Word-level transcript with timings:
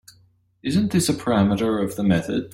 Isn’t 0.63 0.93
this 0.93 1.09
a 1.09 1.13
parameter 1.13 1.79
of 1.83 1.95
the 1.95 2.01
method? 2.03 2.49